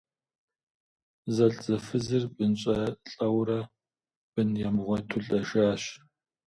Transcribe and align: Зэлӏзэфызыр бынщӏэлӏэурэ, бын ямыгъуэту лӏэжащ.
Зэлӏзэфызыр 1.35 2.23
бынщӏэлӏэурэ, 2.35 3.59
бын 4.33 4.49
ямыгъуэту 4.67 5.23
лӏэжащ. 5.25 5.83